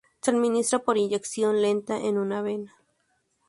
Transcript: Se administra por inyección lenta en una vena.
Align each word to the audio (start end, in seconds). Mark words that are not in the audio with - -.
Se 0.19 0.31
administra 0.31 0.79
por 0.79 0.97
inyección 0.97 1.61
lenta 1.61 1.95
en 1.99 2.17
una 2.17 2.41
vena. 2.41 2.75